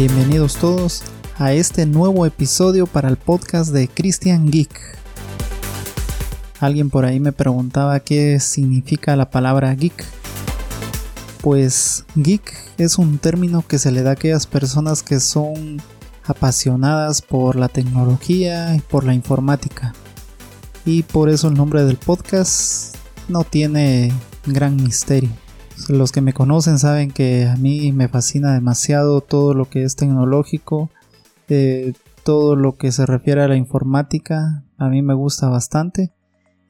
Bienvenidos 0.00 0.56
todos 0.56 1.02
a 1.36 1.52
este 1.52 1.84
nuevo 1.84 2.24
episodio 2.24 2.86
para 2.86 3.10
el 3.10 3.18
podcast 3.18 3.70
de 3.70 3.86
Christian 3.86 4.50
Geek. 4.50 4.80
Alguien 6.58 6.88
por 6.88 7.04
ahí 7.04 7.20
me 7.20 7.32
preguntaba 7.32 8.00
qué 8.00 8.40
significa 8.40 9.14
la 9.14 9.28
palabra 9.28 9.74
geek. 9.74 10.02
Pues 11.42 12.06
geek 12.14 12.50
es 12.78 12.96
un 12.96 13.18
término 13.18 13.60
que 13.68 13.78
se 13.78 13.92
le 13.92 14.02
da 14.02 14.08
a 14.08 14.12
aquellas 14.14 14.46
personas 14.46 15.02
que 15.02 15.20
son 15.20 15.82
apasionadas 16.24 17.20
por 17.20 17.56
la 17.56 17.68
tecnología 17.68 18.74
y 18.74 18.80
por 18.80 19.04
la 19.04 19.12
informática. 19.12 19.92
Y 20.86 21.02
por 21.02 21.28
eso 21.28 21.48
el 21.48 21.54
nombre 21.56 21.84
del 21.84 21.98
podcast 21.98 22.96
no 23.28 23.44
tiene 23.44 24.14
gran 24.46 24.76
misterio. 24.76 25.28
Los 25.90 26.12
que 26.12 26.20
me 26.20 26.32
conocen 26.32 26.78
saben 26.78 27.10
que 27.10 27.48
a 27.48 27.56
mí 27.56 27.90
me 27.90 28.06
fascina 28.06 28.52
demasiado 28.52 29.22
todo 29.22 29.54
lo 29.54 29.68
que 29.68 29.82
es 29.82 29.96
tecnológico, 29.96 30.88
eh, 31.48 31.94
todo 32.22 32.54
lo 32.54 32.76
que 32.76 32.92
se 32.92 33.06
refiere 33.06 33.42
a 33.42 33.48
la 33.48 33.56
informática, 33.56 34.62
a 34.78 34.88
mí 34.88 35.02
me 35.02 35.14
gusta 35.14 35.48
bastante. 35.48 36.12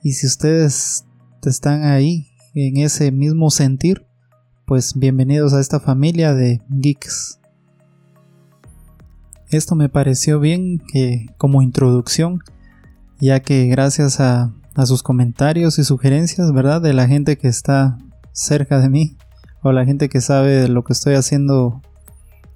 Y 0.02 0.12
si 0.12 0.26
ustedes 0.26 1.04
están 1.44 1.82
ahí 1.82 2.28
en 2.54 2.78
ese 2.78 3.12
mismo 3.12 3.50
sentir, 3.50 4.06
pues 4.64 4.94
bienvenidos 4.94 5.52
a 5.52 5.60
esta 5.60 5.80
familia 5.80 6.32
de 6.32 6.62
geeks. 6.70 7.40
Esto 9.50 9.74
me 9.74 9.90
pareció 9.90 10.40
bien 10.40 10.80
que 10.94 11.26
como 11.36 11.60
introducción, 11.60 12.38
ya 13.20 13.40
que 13.40 13.66
gracias 13.66 14.18
a, 14.18 14.54
a 14.76 14.86
sus 14.86 15.02
comentarios 15.02 15.78
y 15.78 15.84
sugerencias, 15.84 16.54
¿verdad? 16.54 16.80
De 16.80 16.94
la 16.94 17.06
gente 17.06 17.36
que 17.36 17.48
está 17.48 17.98
cerca 18.32 18.78
de 18.80 18.88
mí 18.88 19.16
o 19.62 19.72
la 19.72 19.84
gente 19.84 20.08
que 20.08 20.20
sabe 20.20 20.68
lo 20.68 20.84
que 20.84 20.92
estoy 20.92 21.14
haciendo 21.14 21.82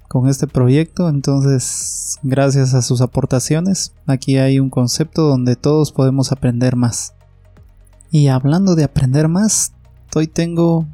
con 0.07 0.27
este 0.27 0.47
proyecto. 0.47 1.09
Entonces, 1.09 2.19
gracias 2.23 2.73
a 2.73 2.81
sus 2.81 3.01
aportaciones, 3.01 3.93
aquí 4.07 4.37
hay 4.37 4.59
un 4.59 4.69
concepto 4.69 5.23
donde 5.23 5.55
todos 5.55 5.91
podemos 5.91 6.31
aprender 6.31 6.75
más. 6.75 7.13
Y 8.11 8.27
hablando 8.27 8.75
de 8.75 8.83
aprender 8.83 9.27
más, 9.27 9.73
hoy 10.15 10.27
tengo 10.27 10.85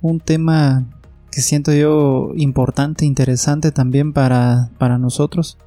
un 0.00 0.20
tema 0.20 0.86
que 1.30 1.40
siento 1.40 1.72
yo 1.72 2.32
importante, 2.36 3.04
interesante 3.06 3.72
también 3.72 4.12
para, 4.12 4.70
para 4.78 4.98
nosotros. 4.98 5.58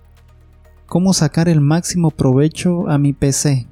Cómo 0.85 1.13
sacar 1.13 1.49
el 1.49 1.61
máximo 1.61 2.11
provecho 2.11 2.87
a 2.87 2.97
mi 2.97 3.13
PC, 3.13 3.67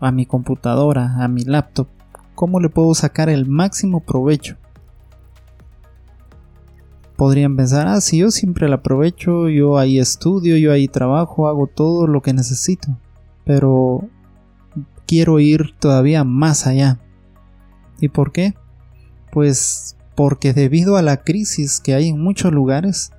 a 0.00 0.12
mi 0.12 0.26
computadora, 0.26 1.16
a 1.24 1.28
mi 1.28 1.42
laptop 1.42 1.88
cómo 2.34 2.60
le 2.60 2.68
puedo 2.68 2.94
sacar 2.94 3.28
el 3.28 3.46
máximo 3.46 4.00
provecho. 4.00 4.56
Podrían 7.16 7.56
pensar, 7.56 7.86
ah, 7.86 8.00
si 8.00 8.18
yo 8.18 8.30
siempre 8.30 8.68
la 8.68 8.76
aprovecho, 8.76 9.48
yo 9.48 9.78
ahí 9.78 9.98
estudio, 9.98 10.56
yo 10.56 10.72
ahí 10.72 10.88
trabajo, 10.88 11.46
hago 11.46 11.68
todo 11.68 12.06
lo 12.08 12.22
que 12.22 12.32
necesito. 12.32 12.88
Pero 13.44 14.08
quiero 15.06 15.38
ir 15.38 15.74
todavía 15.78 16.24
más 16.24 16.66
allá. 16.66 16.98
¿Y 18.00 18.08
por 18.08 18.32
qué? 18.32 18.54
Pues 19.30 19.96
porque 20.16 20.52
debido 20.52 20.96
a 20.96 21.02
la 21.02 21.18
crisis 21.18 21.80
que 21.80 21.94
hay 21.94 22.08
en 22.08 22.20
muchos 22.20 22.52
lugares, 22.52 23.12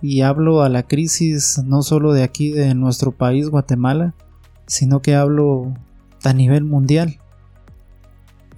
y 0.00 0.20
hablo 0.20 0.62
a 0.62 0.68
la 0.68 0.84
crisis 0.84 1.60
no 1.64 1.82
solo 1.82 2.12
de 2.12 2.22
aquí 2.22 2.52
de 2.52 2.74
nuestro 2.76 3.10
país, 3.10 3.48
Guatemala, 3.48 4.14
sino 4.66 5.02
que 5.02 5.16
hablo 5.16 5.74
a 6.22 6.32
nivel 6.32 6.62
mundial 6.62 7.18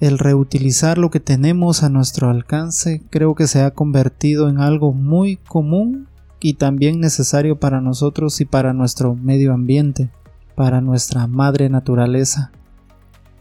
el 0.00 0.18
reutilizar 0.18 0.96
lo 0.96 1.10
que 1.10 1.20
tenemos 1.20 1.82
a 1.82 1.90
nuestro 1.90 2.30
alcance 2.30 3.02
creo 3.10 3.34
que 3.34 3.46
se 3.46 3.60
ha 3.60 3.72
convertido 3.72 4.48
en 4.48 4.58
algo 4.58 4.92
muy 4.92 5.36
común 5.36 6.08
y 6.40 6.54
también 6.54 7.00
necesario 7.00 7.60
para 7.60 7.82
nosotros 7.82 8.40
y 8.40 8.46
para 8.46 8.72
nuestro 8.72 9.14
medio 9.14 9.52
ambiente, 9.52 10.10
para 10.54 10.80
nuestra 10.80 11.26
madre 11.26 11.68
naturaleza. 11.68 12.50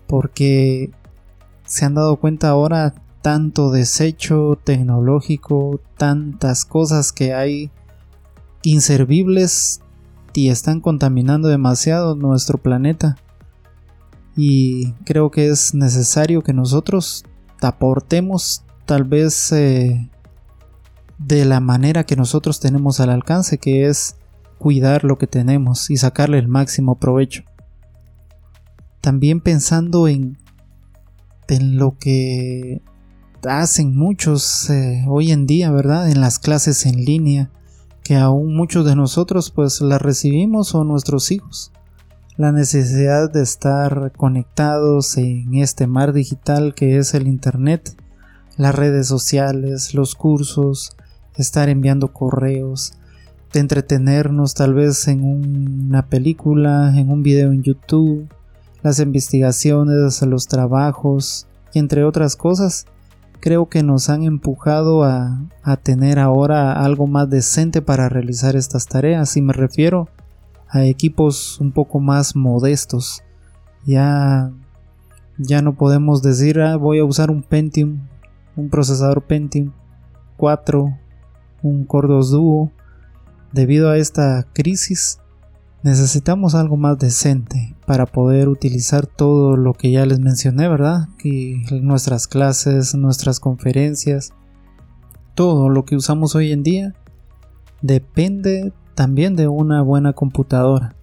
Porque 0.06 0.92
se 1.66 1.86
han 1.86 1.94
dado 1.94 2.18
cuenta 2.18 2.50
ahora 2.50 2.94
tanto 3.22 3.72
desecho 3.72 4.59
tecnológico, 4.62 5.80
tantas 5.97 6.66
cosas 6.66 7.14
que 7.14 7.34
hay 7.34 7.72
inservibles 8.64 9.80
y 10.34 10.50
están 10.50 10.81
contaminando 10.81 11.47
demasiado 11.47 12.16
nuestro 12.16 12.58
planeta 12.58 13.16
y 14.41 14.94
creo 15.03 15.31
que 15.31 15.50
es 15.50 15.73
necesario 15.73 16.44
que 16.44 16.53
nosotros 16.53 17.25
aportemos 17.59 18.63
tal 18.85 19.03
vez 19.03 19.51
eh, 19.51 20.09
de 21.17 21.44
la 21.44 21.59
manera 21.59 22.05
que 22.05 22.16
nosotros 22.16 22.61
tenemos 22.61 23.01
al 23.01 23.09
alcance, 23.09 23.57
que 23.57 23.88
es 23.88 24.16
cuidar 24.57 25.03
lo 25.03 25.17
que 25.17 25.28
tenemos 25.28 25.89
y 25.89 25.97
sacarle 25.97 26.39
el 26.39 26.47
máximo 26.47 26.95
provecho. 26.95 27.44
También 29.01 29.41
pensando 29.41 30.07
en, 30.07 30.38
en 31.49 31.75
lo 31.75 31.97
que 31.97 32.81
hacen 33.45 33.94
muchos 33.94 34.69
eh, 34.69 35.03
hoy 35.09 35.33
en 35.33 35.47
día, 35.47 35.69
¿verdad? 35.69 36.09
En 36.09 36.22
las 36.22 36.39
clases 36.39 36.85
en 36.85 37.03
línea, 37.03 37.51
que 38.05 38.16
aún 38.16 38.55
muchos 38.55 38.85
de 38.85 38.95
nosotros 38.95 39.51
pues 39.51 39.81
las 39.81 40.01
recibimos 40.01 40.73
o 40.75 40.85
nuestros 40.85 41.29
hijos 41.29 41.73
la 42.39 42.53
necesidad 42.53 43.29
de 43.29 43.41
estar 43.41 44.13
conectados 44.16 45.17
en 45.17 45.55
este 45.55 45.88
mar 45.88 46.13
digital 46.13 46.73
que 46.73 46.97
es 46.97 47.13
el 47.13 47.27
Internet, 47.27 48.01
las 48.55 48.73
redes 48.73 49.07
sociales, 49.07 49.94
los 49.94 50.16
cursos, 50.16 50.95
estar 51.35 51.67
enviando 51.67 52.13
correos, 52.13 52.94
de 53.51 53.59
entretenernos 53.59 54.53
tal 54.53 54.73
vez 54.73 55.09
en 55.09 55.22
una 55.22 56.07
película, 56.07 56.94
en 56.95 57.11
un 57.11 57.23
video 57.23 57.51
en 57.51 57.61
YouTube, 57.61 58.29
las 58.83 59.01
investigaciones, 59.01 60.22
los 60.22 60.47
trabajos 60.47 61.45
y 61.73 61.79
entre 61.79 62.05
otras 62.05 62.38
cosas, 62.38 62.85
creo 63.41 63.67
que 63.67 63.83
nos 63.83 64.09
han 64.09 64.23
empujado 64.23 65.03
a, 65.03 65.41
a 65.61 65.75
tener 65.75 66.19
ahora 66.19 66.72
algo 66.72 67.05
más 67.05 67.29
decente 67.29 67.81
para 67.81 68.07
realizar 68.07 68.55
estas 68.55 68.85
tareas 68.85 69.35
y 69.35 69.41
me 69.41 69.51
refiero 69.51 70.07
a 70.69 70.85
equipos 70.85 71.59
un 71.59 71.72
poco 71.72 72.00
más 72.00 72.35
modestos. 72.35 73.24
Ya, 73.85 74.52
ya 75.38 75.62
no 75.62 75.75
podemos 75.75 76.22
decir, 76.22 76.59
ah, 76.62 76.75
voy 76.75 77.00
a 77.00 77.06
usar 77.06 77.31
un 77.31 77.41
Pentium, 77.41 78.07
un 78.56 78.69
procesador 78.69 79.24
Pentium 79.24 79.72
4, 80.38 80.97
un 81.63 81.85
Core 81.85 82.08
2 82.08 82.31
Duo. 82.31 82.72
Debido 83.52 83.90
a 83.90 83.97
esta 83.97 84.46
crisis, 84.53 85.19
necesitamos 85.81 86.56
algo 86.56 86.78
más 86.78 87.00
decente 87.00 87.75
para 87.85 88.06
poder 88.06 88.47
utilizar 88.47 89.08
todo 89.08 89.58
lo 89.58 89.74
que 89.74 89.91
ya 89.91 90.06
les 90.06 90.19
mencioné, 90.19 90.68
¿verdad? 90.68 91.08
Que 91.18 91.63
nuestras 91.81 92.28
clases, 92.28 92.94
nuestras 92.94 93.40
conferencias, 93.40 94.34
todo 95.35 95.69
lo 95.69 95.85
que 95.85 95.96
usamos 95.96 96.35
hoy 96.35 96.52
en 96.52 96.63
día 96.63 96.93
depende 97.82 98.73
también 98.99 99.37
de 99.37 99.47
una 99.47 99.81
buena 99.81 100.11
computadora. 100.11 100.93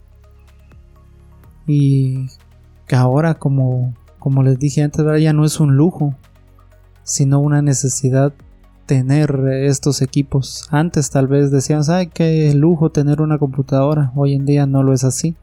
Y 1.66 2.26
que 2.86 2.94
ahora, 2.94 3.36
como, 3.38 3.94
como 4.18 4.42
les 4.42 4.58
dije 4.58 4.82
antes, 4.82 5.02
ya 5.22 5.32
no 5.32 5.46
es 5.46 5.60
un 5.60 5.78
lujo, 5.78 6.14
sino 7.04 7.40
una 7.40 7.62
necesidad 7.62 8.34
tener 8.84 9.34
estos 9.62 10.02
equipos. 10.02 10.68
Antes 10.70 11.08
tal 11.08 11.26
vez 11.26 11.50
decían, 11.50 11.80
ay, 11.88 12.08
qué 12.08 12.52
lujo 12.54 12.90
tener 12.90 13.22
una 13.22 13.38
computadora. 13.38 14.12
Hoy 14.14 14.34
en 14.34 14.44
día 14.44 14.66
no 14.66 14.82
lo 14.82 14.92
es 14.92 15.02
así. 15.02 15.34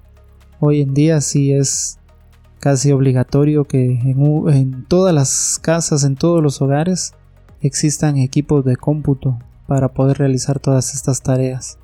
Hoy 0.60 0.82
en 0.82 0.94
día 0.94 1.22
sí 1.22 1.54
es 1.54 1.98
casi 2.60 2.92
obligatorio 2.92 3.64
que 3.66 4.00
en 4.00 4.86
todas 4.88 5.16
las 5.16 5.58
casas, 5.60 6.04
en 6.04 6.16
todos 6.18 6.44
los 6.44 6.62
hogares, 6.62 7.16
existan 7.62 8.18
equipos 8.18 8.64
de 8.64 8.76
cómputo 8.76 9.40
para 9.66 9.88
poder 9.88 10.20
realizar 10.20 10.60
todas 10.60 10.94
estas 10.94 11.24
tareas. 11.24 11.80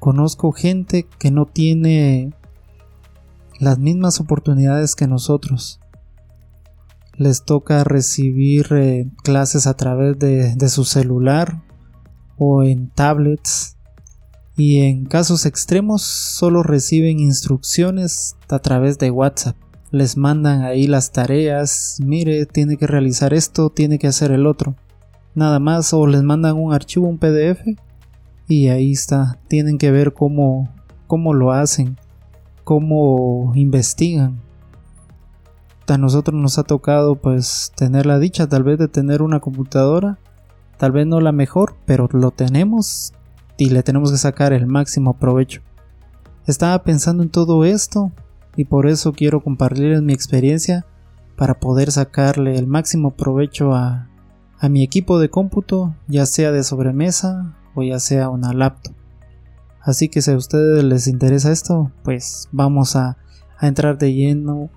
Conozco 0.00 0.50
gente 0.52 1.06
que 1.18 1.30
no 1.30 1.44
tiene 1.44 2.32
las 3.58 3.78
mismas 3.78 4.18
oportunidades 4.18 4.96
que 4.96 5.06
nosotros. 5.06 5.78
Les 7.16 7.44
toca 7.44 7.84
recibir 7.84 8.68
eh, 8.72 9.10
clases 9.22 9.66
a 9.66 9.74
través 9.74 10.18
de, 10.18 10.56
de 10.56 10.68
su 10.70 10.86
celular 10.86 11.62
o 12.38 12.62
en 12.62 12.88
tablets 12.88 13.76
y 14.56 14.78
en 14.78 15.04
casos 15.04 15.44
extremos 15.44 16.00
solo 16.00 16.62
reciben 16.62 17.20
instrucciones 17.20 18.36
a 18.48 18.58
través 18.58 18.98
de 18.98 19.10
WhatsApp. 19.10 19.56
Les 19.90 20.16
mandan 20.16 20.62
ahí 20.62 20.86
las 20.86 21.12
tareas, 21.12 21.98
mire, 22.02 22.46
tiene 22.46 22.78
que 22.78 22.86
realizar 22.86 23.34
esto, 23.34 23.68
tiene 23.68 23.98
que 23.98 24.06
hacer 24.06 24.30
el 24.30 24.46
otro. 24.46 24.76
Nada 25.34 25.58
más 25.58 25.92
o 25.92 26.06
les 26.06 26.22
mandan 26.22 26.56
un 26.56 26.72
archivo, 26.72 27.06
un 27.06 27.18
PDF 27.18 27.60
y 28.50 28.66
ahí 28.66 28.90
está, 28.90 29.38
tienen 29.46 29.78
que 29.78 29.92
ver 29.92 30.12
cómo, 30.12 30.68
cómo 31.06 31.34
lo 31.34 31.52
hacen, 31.52 31.96
cómo 32.64 33.52
investigan. 33.54 34.40
A 35.86 35.96
nosotros 35.98 36.40
nos 36.40 36.58
ha 36.58 36.64
tocado 36.64 37.14
pues 37.14 37.70
tener 37.76 38.06
la 38.06 38.18
dicha 38.18 38.48
tal 38.48 38.64
vez 38.64 38.76
de 38.80 38.88
tener 38.88 39.22
una 39.22 39.38
computadora, 39.38 40.18
tal 40.78 40.90
vez 40.90 41.06
no 41.06 41.20
la 41.20 41.30
mejor, 41.30 41.76
pero 41.86 42.08
lo 42.10 42.32
tenemos 42.32 43.12
y 43.56 43.70
le 43.70 43.84
tenemos 43.84 44.10
que 44.10 44.18
sacar 44.18 44.52
el 44.52 44.66
máximo 44.66 45.14
provecho. 45.14 45.62
Estaba 46.44 46.82
pensando 46.82 47.22
en 47.22 47.30
todo 47.30 47.64
esto 47.64 48.10
y 48.56 48.64
por 48.64 48.88
eso 48.88 49.12
quiero 49.12 49.44
compartirles 49.44 50.02
mi 50.02 50.12
experiencia 50.12 50.84
para 51.36 51.60
poder 51.60 51.92
sacarle 51.92 52.56
el 52.56 52.66
máximo 52.66 53.12
provecho 53.12 53.74
a, 53.74 54.08
a 54.58 54.68
mi 54.68 54.82
equipo 54.82 55.20
de 55.20 55.30
cómputo, 55.30 55.94
ya 56.08 56.26
sea 56.26 56.50
de 56.50 56.64
sobremesa 56.64 57.54
o 57.74 57.82
ya 57.82 57.98
sea 57.98 58.28
una 58.28 58.52
laptop. 58.52 58.94
Así 59.82 60.08
que 60.08 60.20
si 60.20 60.30
a 60.30 60.36
ustedes 60.36 60.84
les 60.84 61.06
interesa 61.06 61.50
esto, 61.50 61.90
pues 62.02 62.48
vamos 62.52 62.96
a, 62.96 63.16
entrar 63.62 63.98
de 63.98 64.14
lleno 64.14 64.70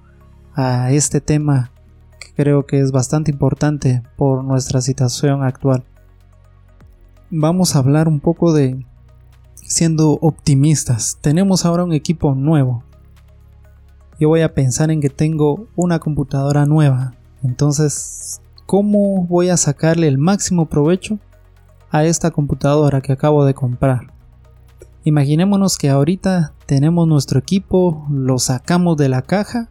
a 0.55 0.91
este 0.91 1.21
tema 1.21 1.71
que 2.19 2.33
creo 2.35 2.65
que 2.65 2.81
es 2.81 2.91
bastante 2.91 3.31
importante 3.31 4.03
por 4.17 4.43
nuestra 4.43 4.81
situación 4.81 5.41
actual. 5.41 5.85
Vamos 7.29 7.75
a 7.75 7.79
hablar 7.79 8.09
un 8.09 8.19
poco 8.19 8.51
de 8.51 8.85
siendo 9.55 10.11
optimistas. 10.21 11.17
Tenemos 11.21 11.65
ahora 11.65 11.85
un 11.85 11.93
equipo 11.93 12.35
nuevo. 12.35 12.83
Yo 14.19 14.27
voy 14.27 14.41
a 14.41 14.53
pensar 14.53 14.91
en 14.91 14.99
que 14.99 15.09
tengo 15.09 15.67
una 15.77 15.99
computadora 15.99 16.65
nueva. 16.65 17.15
Entonces, 17.41 18.41
¿cómo 18.65 19.25
voy 19.27 19.47
a 19.47 19.55
sacarle 19.55 20.09
el 20.09 20.17
máximo 20.17 20.65
provecho 20.65 21.19
a 21.93 22.03
esta 22.03 22.31
computadora 22.31 22.99
que 23.01 23.13
acabo 23.13 23.45
de 23.45 23.53
comprar? 23.53 24.11
Imaginémonos 25.05 25.77
que 25.77 25.89
ahorita 25.89 26.53
tenemos 26.65 27.07
nuestro 27.07 27.39
equipo, 27.39 28.05
lo 28.09 28.39
sacamos 28.39 28.97
de 28.97 29.09
la 29.09 29.21
caja 29.21 29.69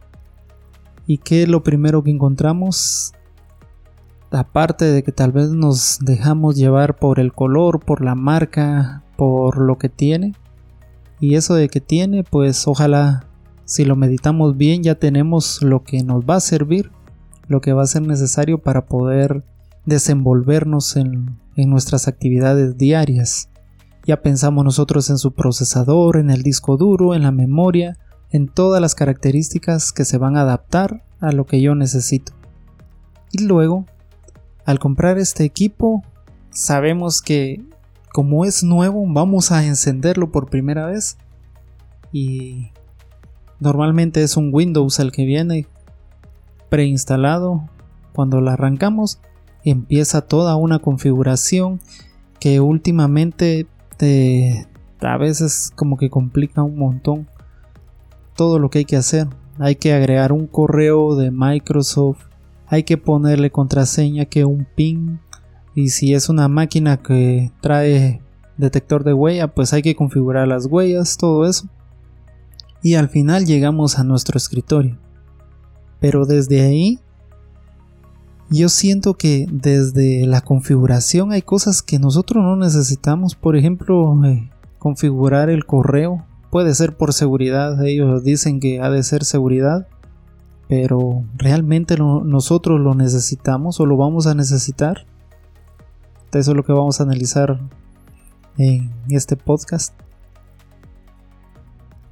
y 1.07 1.19
que 1.19 1.47
lo 1.49 1.65
primero 1.65 2.05
que 2.05 2.13
encontramos, 2.13 3.13
aparte 4.31 4.85
de 4.85 5.03
que 5.03 5.11
tal 5.11 5.33
vez 5.33 5.51
nos 5.51 5.99
dejamos 6.01 6.55
llevar 6.55 6.97
por 6.97 7.19
el 7.19 7.33
color, 7.33 7.81
por 7.81 8.05
la 8.05 8.15
marca, 8.15 9.03
por 9.17 9.59
lo 9.59 9.77
que 9.77 9.89
tiene, 9.89 10.35
y 11.19 11.35
eso 11.35 11.55
de 11.55 11.69
que 11.69 11.81
tiene, 11.81 12.23
pues 12.23 12.69
ojalá 12.69 13.27
si 13.65 13.85
lo 13.85 13.97
meditamos 13.97 14.57
bien 14.57 14.85
ya 14.85 14.95
tenemos 14.95 15.61
lo 15.61 15.83
que 15.83 16.05
nos 16.05 16.25
va 16.25 16.37
a 16.37 16.41
servir, 16.41 16.93
lo 17.49 17.61
que 17.61 17.73
va 17.73 17.83
a 17.83 17.87
ser 17.87 18.03
necesario 18.03 18.59
para 18.59 18.87
poder 18.87 19.43
desenvolvernos 19.85 20.97
en, 20.97 21.39
en 21.57 21.71
nuestras 21.71 22.09
actividades 22.09 22.77
diarias. 22.77 23.49
Ya 24.07 24.23
pensamos 24.23 24.65
nosotros 24.65 25.11
en 25.11 25.19
su 25.19 25.33
procesador, 25.33 26.17
en 26.17 26.31
el 26.31 26.43
disco 26.43 26.77
duro, 26.77 27.15
en 27.15 27.23
la 27.23 27.33
memoria, 27.33 27.99
en 28.31 28.49
todas 28.49 28.81
las 28.81 28.95
características 28.95 29.93
que 29.93 30.05
se 30.05 30.19
van 30.19 30.37
a 30.37 30.43
adaptar 30.43 31.05
a 31.21 31.33
lo 31.33 31.47
que 31.47 31.61
yo 31.61 31.75
necesito. 31.75 32.33
Y 33.31 33.45
luego, 33.45 33.87
al 34.65 34.79
comprar 34.79 35.19
este 35.19 35.45
equipo, 35.45 36.03
sabemos 36.51 37.23
que 37.23 37.65
como 38.13 38.45
es 38.45 38.63
nuevo, 38.63 39.05
vamos 39.09 39.53
a 39.53 39.65
encenderlo 39.65 40.31
por 40.31 40.51
primera 40.51 40.87
vez. 40.87 41.17
Y 42.13 42.71
normalmente 43.59 44.23
es 44.23 44.37
un 44.37 44.51
Windows 44.53 44.99
el 44.99 45.13
que 45.13 45.25
viene 45.25 45.67
preinstalado. 46.69 47.69
Cuando 48.13 48.43
lo 48.43 48.51
arrancamos, 48.51 49.21
empieza 49.65 50.23
toda 50.23 50.57
una 50.57 50.79
configuración 50.79 51.81
que 52.41 52.61
últimamente 52.61 53.67
a 55.01 55.17
veces 55.17 55.73
como 55.77 55.97
que 55.97 56.11
complica 56.11 56.63
un 56.63 56.77
montón 56.77 57.29
todo 58.35 58.59
lo 58.59 58.71
que 58.71 58.79
hay 58.79 58.85
que 58.85 58.97
hacer. 58.97 59.29
Hay 59.59 59.77
que 59.77 59.93
agregar 59.93 60.33
un 60.33 60.47
correo 60.47 61.15
de 61.15 61.31
Microsoft, 61.31 62.25
hay 62.67 62.83
que 62.85 62.97
ponerle 62.97 63.51
contraseña 63.51 64.25
que 64.25 64.45
un 64.45 64.67
PIN 64.75 65.21
y 65.75 65.91
si 65.91 66.15
es 66.15 66.29
una 66.29 66.49
máquina 66.49 66.97
que 66.97 67.53
trae 67.61 68.23
detector 68.57 69.05
de 69.05 69.13
huella, 69.13 69.49
pues 69.49 69.73
hay 69.73 69.83
que 69.83 69.95
configurar 69.95 70.49
las 70.49 70.67
huellas, 70.67 71.17
todo 71.17 71.47
eso. 71.47 71.69
Y 72.83 72.95
al 72.95 73.09
final 73.09 73.47
llegamos 73.47 73.99
a 73.99 74.05
nuestro 74.05 74.37
escritorio. 74.37 74.99
Pero 76.01 76.27
desde 76.27 76.63
ahí 76.63 76.99
yo 78.53 78.69
siento 78.69 79.15
que 79.15 79.47
desde 79.51 80.27
la 80.27 80.43
configuración 80.43 81.33
hay 81.33 81.43
cosas 81.43 81.83
que 81.83 81.99
nosotros 81.99 82.45
no 82.45 82.57
necesitamos. 82.57 83.35
Por 83.35 83.57
ejemplo, 83.57 84.15
eh, 84.27 84.51
configurar 84.79 85.49
el 85.49 85.65
correo. 85.65 86.27
Puede 86.51 86.75
ser 86.75 86.97
por 86.97 87.15
seguridad. 87.15 87.83
Ellos 87.85 88.25
dicen 88.25 88.61
que 88.61 88.81
ha 88.81 88.91
de 88.91 89.03
ser 89.03 89.25
seguridad. 89.25 89.89
Pero 90.69 91.25
realmente 91.37 91.97
nosotros 91.97 92.79
lo 92.79 92.95
necesitamos 92.95 93.81
o 93.81 93.87
lo 93.87 93.97
vamos 93.97 94.27
a 94.27 94.35
necesitar. 94.35 95.07
Eso 96.33 96.51
es 96.51 96.57
lo 96.57 96.65
que 96.65 96.73
vamos 96.73 97.01
a 97.01 97.05
analizar 97.05 97.59
en 98.59 98.91
este 99.09 99.37
podcast. 99.37 99.95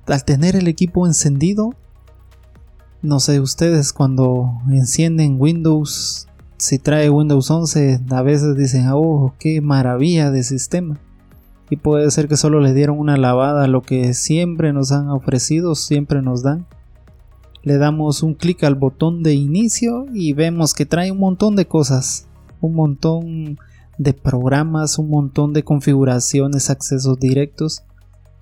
Al 0.06 0.24
tener 0.24 0.56
el 0.56 0.68
equipo 0.68 1.06
encendido, 1.06 1.74
no 3.02 3.18
sé, 3.20 3.40
ustedes 3.40 3.92
cuando 3.94 4.60
encienden 4.70 5.36
Windows 5.38 6.28
si 6.60 6.78
trae 6.78 7.08
Windows 7.08 7.50
11, 7.50 8.00
a 8.10 8.22
veces 8.22 8.54
dicen, 8.54 8.86
oh, 8.92 9.32
qué 9.38 9.62
maravilla 9.62 10.30
de 10.30 10.42
sistema. 10.42 11.00
Y 11.70 11.76
puede 11.76 12.10
ser 12.10 12.28
que 12.28 12.36
solo 12.36 12.60
le 12.60 12.74
dieron 12.74 12.98
una 12.98 13.16
lavada 13.16 13.64
a 13.64 13.68
lo 13.68 13.80
que 13.80 14.12
siempre 14.12 14.74
nos 14.74 14.92
han 14.92 15.08
ofrecido, 15.08 15.74
siempre 15.74 16.20
nos 16.20 16.42
dan. 16.42 16.66
Le 17.62 17.78
damos 17.78 18.22
un 18.22 18.34
clic 18.34 18.62
al 18.64 18.74
botón 18.74 19.22
de 19.22 19.32
inicio 19.32 20.04
y 20.12 20.34
vemos 20.34 20.74
que 20.74 20.84
trae 20.84 21.10
un 21.10 21.18
montón 21.18 21.56
de 21.56 21.66
cosas, 21.66 22.26
un 22.60 22.74
montón 22.74 23.58
de 23.96 24.12
programas, 24.12 24.98
un 24.98 25.08
montón 25.08 25.54
de 25.54 25.62
configuraciones, 25.62 26.68
accesos 26.68 27.18
directos 27.18 27.84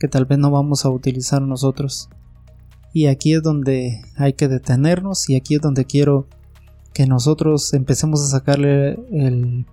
que 0.00 0.08
tal 0.08 0.24
vez 0.24 0.38
no 0.38 0.50
vamos 0.50 0.84
a 0.84 0.90
utilizar 0.90 1.40
nosotros. 1.42 2.08
Y 2.92 3.06
aquí 3.06 3.34
es 3.34 3.44
donde 3.44 4.02
hay 4.16 4.32
que 4.32 4.48
detenernos 4.48 5.30
y 5.30 5.36
aquí 5.36 5.54
es 5.54 5.60
donde 5.60 5.84
quiero 5.84 6.26
que 6.98 7.06
nosotros 7.06 7.74
empecemos 7.74 8.24
a 8.24 8.26
sacarle 8.26 8.98
el 9.12 9.66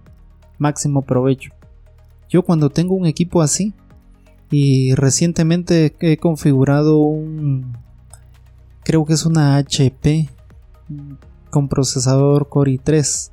máximo 0.59 1.01
provecho. 1.01 1.49
Yo 2.29 2.43
cuando 2.43 2.69
tengo 2.69 2.93
un 2.93 3.07
equipo 3.07 3.41
así 3.41 3.73
y 4.51 4.93
recientemente 4.93 5.95
he 6.01 6.17
configurado 6.17 6.99
un 6.99 7.77
creo 8.83 9.05
que 9.05 9.13
es 9.13 9.25
una 9.25 9.57
HP 9.57 10.29
con 11.49 11.67
procesador 11.67 12.47
Core 12.47 12.73
i3. 12.73 13.31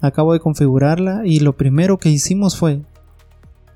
Acabo 0.00 0.32
de 0.32 0.40
configurarla 0.40 1.22
y 1.24 1.38
lo 1.38 1.56
primero 1.56 1.98
que 1.98 2.08
hicimos 2.08 2.56
fue 2.56 2.82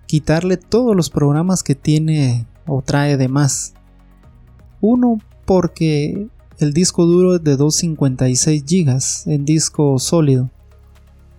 quitarle 0.07 0.57
todos 0.57 0.97
los 0.97 1.11
programas 1.11 1.63
que 1.63 1.77
tiene 1.77 2.49
o 2.67 2.83
trae 2.83 3.17
de 3.17 3.29
más. 3.29 3.75
Uno 4.81 5.21
porque 5.45 6.27
el 6.59 6.73
disco 6.73 7.05
duro 7.07 7.37
es 7.37 7.45
de 7.45 7.57
256 7.57 8.65
GB 8.65 9.33
en 9.33 9.45
disco 9.45 9.99
sólido. 9.99 10.51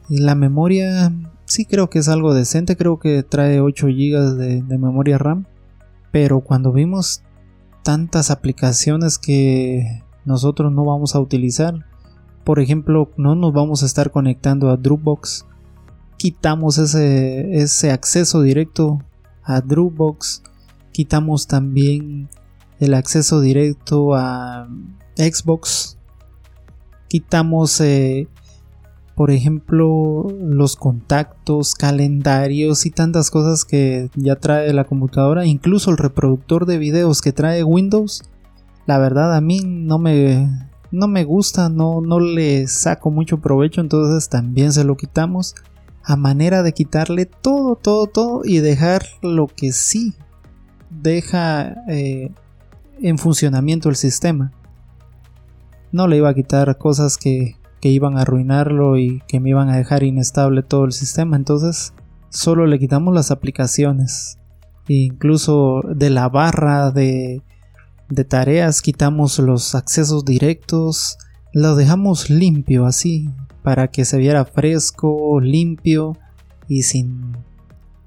Y 0.09 0.19
la 0.19 0.35
memoria 0.35 1.11
sí 1.45 1.65
creo 1.65 1.89
que 1.89 1.99
es 1.99 2.07
algo 2.07 2.33
decente, 2.33 2.75
creo 2.75 2.99
que 2.99 3.23
trae 3.23 3.59
8 3.59 3.87
GB 3.87 4.35
de, 4.35 4.61
de 4.61 4.77
memoria 4.77 5.17
RAM. 5.17 5.45
Pero 6.11 6.41
cuando 6.41 6.71
vimos 6.71 7.23
tantas 7.83 8.31
aplicaciones 8.31 9.17
que 9.17 10.03
nosotros 10.25 10.71
no 10.71 10.85
vamos 10.85 11.15
a 11.15 11.19
utilizar, 11.19 11.85
por 12.43 12.59
ejemplo, 12.59 13.11
no 13.17 13.35
nos 13.35 13.53
vamos 13.53 13.83
a 13.83 13.85
estar 13.85 14.11
conectando 14.11 14.69
a 14.69 14.77
Dropbox, 14.77 15.45
quitamos 16.17 16.77
ese, 16.77 17.59
ese 17.59 17.91
acceso 17.91 18.41
directo 18.41 18.99
a 19.43 19.61
Dropbox, 19.61 20.43
quitamos 20.91 21.47
también 21.47 22.29
el 22.79 22.93
acceso 22.93 23.41
directo 23.41 24.15
a 24.15 24.67
Xbox 25.15 25.97
quitamos 27.07 27.79
eh, 27.81 28.27
por 29.15 29.31
ejemplo 29.31 30.27
los 30.39 30.75
contactos 30.75 31.73
calendarios 31.73 32.85
y 32.85 32.91
tantas 32.91 33.31
cosas 33.31 33.63
que 33.63 34.09
ya 34.15 34.35
trae 34.35 34.73
la 34.73 34.83
computadora 34.83 35.45
incluso 35.45 35.91
el 35.91 35.97
reproductor 35.97 36.65
de 36.65 36.77
videos 36.77 37.21
que 37.21 37.31
trae 37.31 37.63
Windows 37.63 38.23
la 38.85 38.99
verdad 38.99 39.35
a 39.35 39.41
mí 39.41 39.61
no 39.63 39.97
me 39.99 40.49
no 40.91 41.07
me 41.07 41.23
gusta 41.23 41.69
no 41.69 42.01
no 42.01 42.19
le 42.19 42.67
saco 42.67 43.09
mucho 43.09 43.39
provecho 43.39 43.81
entonces 43.81 44.29
también 44.29 44.73
se 44.73 44.83
lo 44.83 44.97
quitamos 44.97 45.55
a 46.03 46.17
manera 46.17 46.61
de 46.61 46.73
quitarle 46.73 47.25
todo 47.25 47.75
todo 47.75 48.07
todo 48.07 48.41
y 48.43 48.59
dejar 48.59 49.03
lo 49.21 49.47
que 49.47 49.71
sí 49.71 50.13
deja 50.89 51.75
eh, 51.87 52.31
en 53.01 53.17
funcionamiento 53.17 53.89
el 53.89 53.95
sistema 53.95 54.51
no 55.95 56.07
le 56.07 56.17
iba 56.17 56.29
a 56.29 56.33
quitar 56.33 56.77
cosas 56.77 57.17
que, 57.17 57.55
iban 57.81 58.17
a 58.17 58.21
arruinarlo 58.21 58.97
y 58.97 59.21
que 59.27 59.39
me 59.39 59.51
iban 59.51 59.69
a 59.69 59.77
dejar 59.77 60.01
inestable 60.01 60.63
todo 60.63 60.85
el 60.85 60.91
sistema. 60.91 61.35
Entonces 61.35 61.93
solo 62.29 62.65
le 62.65 62.79
quitamos 62.79 63.13
las 63.13 63.29
aplicaciones. 63.29 64.39
E 64.89 64.93
incluso 64.95 65.81
de 65.95 66.09
la 66.09 66.27
barra 66.27 66.89
de, 66.89 67.43
de 68.09 68.23
tareas 68.23 68.81
quitamos 68.81 69.37
los 69.37 69.75
accesos 69.75 70.25
directos. 70.25 71.19
Lo 71.53 71.75
dejamos 71.75 72.31
limpio 72.31 72.87
así 72.87 73.29
para 73.61 73.89
que 73.89 74.03
se 74.03 74.17
viera 74.17 74.45
fresco, 74.45 75.39
limpio 75.39 76.17
y 76.67 76.81
sin, 76.81 77.35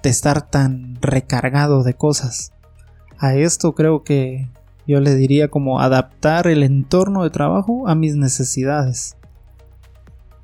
estar 0.08 0.50
tan 0.50 0.98
recargado 1.00 1.82
de 1.82 1.94
cosas. 1.94 2.52
A 3.18 3.34
esto 3.34 3.74
creo 3.74 4.02
que 4.02 4.48
yo 4.88 5.00
le 5.00 5.14
diría 5.14 5.48
como 5.48 5.80
adaptar 5.80 6.46
el 6.48 6.62
entorno 6.62 7.22
de 7.22 7.30
trabajo 7.30 7.86
a 7.88 7.94
mis 7.94 8.16
necesidades. 8.16 9.18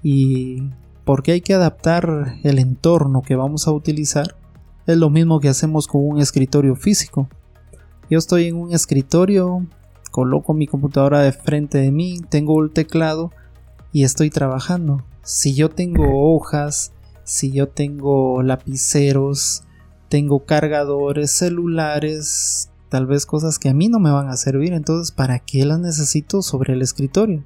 Y 0.03 0.69
porque 1.07 1.33
hay 1.33 1.41
que 1.41 1.55
adaptar 1.55 2.37
el 2.43 2.59
entorno 2.59 3.23
que 3.23 3.37
vamos 3.37 3.67
a 3.67 3.73
utilizar, 3.73 4.37
es 4.87 4.99
lo 4.99 5.09
mismo 5.09 5.41
que 5.41 5.49
hacemos 5.49 5.87
con 5.87 6.07
un 6.07 6.21
escritorio 6.21 6.77
físico. 6.77 7.27
Yo 8.11 8.19
estoy 8.19 8.49
en 8.49 8.57
un 8.57 8.75
escritorio, 8.75 9.67
coloco 10.11 10.53
mi 10.53 10.67
computadora 10.67 11.21
de 11.21 11.33
frente 11.33 11.79
de 11.79 11.91
mí, 11.91 12.21
tengo 12.29 12.63
el 12.63 12.71
teclado 12.71 13.31
y 13.93 14.05
estoy 14.05 14.29
trabajando. 14.29 15.03
Si 15.23 15.55
yo 15.55 15.71
tengo 15.71 16.35
hojas, 16.35 16.93
si 17.25 17.51
yo 17.51 17.71
tengo 17.71 18.43
lapiceros, 18.43 19.65
tengo 20.11 20.45
cargadores, 20.45 21.31
celulares, 21.31 22.71
tal 22.95 23.07
vez 23.07 23.27
cosas 23.27 23.59
que 23.59 23.69
a 23.69 23.75
mí 23.75 23.89
no 23.89 23.99
me 23.99 24.13
van 24.13 24.29
a 24.29 24.37
servir, 24.37 24.73
entonces 24.73 25.11
¿para 25.11 25.41
qué 25.41 25.65
las 25.65 25.81
necesito 25.81 26.43
sobre 26.43 26.75
el 26.75 26.81
escritorio? 26.81 27.43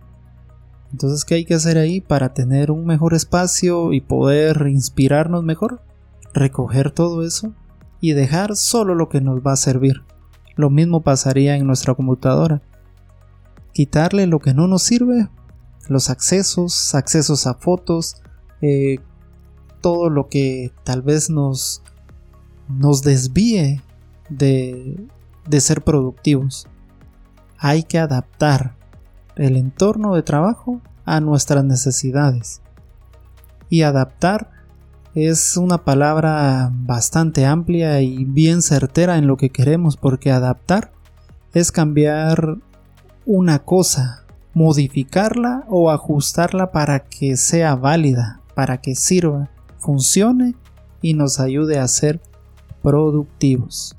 Entonces, 0.92 1.24
¿qué 1.24 1.36
hay 1.36 1.46
que 1.46 1.54
hacer 1.54 1.78
ahí 1.78 2.02
para 2.02 2.34
tener 2.34 2.70
un 2.70 2.84
mejor 2.84 3.14
espacio 3.14 3.94
y 3.94 4.02
poder 4.02 4.66
inspirarnos 4.68 5.42
mejor? 5.42 5.80
Recoger 6.34 6.90
todo 6.90 7.24
eso 7.24 7.54
y 7.98 8.12
dejar 8.12 8.56
solo 8.56 8.94
lo 8.94 9.08
que 9.08 9.22
nos 9.22 9.40
va 9.40 9.52
a 9.52 9.56
servir. 9.56 10.02
Lo 10.54 10.68
mismo 10.68 11.00
pasaría 11.00 11.56
en 11.56 11.66
nuestra 11.66 11.94
computadora. 11.94 12.60
Quitarle 13.72 14.26
lo 14.26 14.40
que 14.40 14.52
no 14.52 14.68
nos 14.68 14.82
sirve, 14.82 15.30
los 15.88 16.10
accesos, 16.10 16.94
accesos 16.94 17.46
a 17.46 17.54
fotos, 17.54 18.16
eh, 18.60 18.98
todo 19.80 20.10
lo 20.10 20.28
que 20.28 20.72
tal 20.84 21.00
vez 21.00 21.30
nos, 21.30 21.80
nos 22.68 23.00
desvíe 23.00 23.80
de, 24.28 25.08
de 25.48 25.60
ser 25.60 25.82
productivos. 25.82 26.66
Hay 27.58 27.82
que 27.82 27.98
adaptar 27.98 28.76
el 29.36 29.56
entorno 29.56 30.14
de 30.14 30.22
trabajo 30.22 30.80
a 31.04 31.20
nuestras 31.20 31.64
necesidades. 31.64 32.60
Y 33.70 33.82
adaptar 33.82 34.50
es 35.14 35.56
una 35.56 35.78
palabra 35.78 36.70
bastante 36.72 37.46
amplia 37.46 38.00
y 38.00 38.24
bien 38.24 38.62
certera 38.62 39.16
en 39.18 39.26
lo 39.26 39.36
que 39.36 39.50
queremos 39.50 39.96
porque 39.96 40.30
adaptar 40.30 40.92
es 41.54 41.72
cambiar 41.72 42.58
una 43.26 43.58
cosa, 43.60 44.24
modificarla 44.54 45.64
o 45.68 45.90
ajustarla 45.90 46.70
para 46.72 47.00
que 47.00 47.36
sea 47.36 47.74
válida, 47.74 48.40
para 48.54 48.80
que 48.80 48.94
sirva, 48.94 49.50
funcione 49.78 50.54
y 51.02 51.14
nos 51.14 51.40
ayude 51.40 51.78
a 51.78 51.88
ser 51.88 52.20
productivos. 52.82 53.97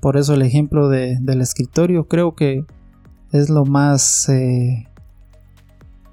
Por 0.00 0.16
eso 0.16 0.34
el 0.34 0.42
ejemplo 0.42 0.88
del 0.88 1.40
escritorio 1.40 2.06
creo 2.06 2.34
que 2.34 2.64
es 3.32 3.50
lo 3.50 3.64
más 3.64 4.28
eh, 4.28 4.86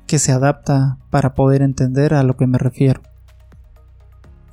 que 0.08 0.20
se 0.20 0.32
adapta 0.32 0.98
para 1.10 1.34
poder 1.34 1.62
entender 1.62 2.14
a 2.14 2.24
lo 2.24 2.36
que 2.36 2.48
me 2.48 2.58
refiero. 2.58 3.02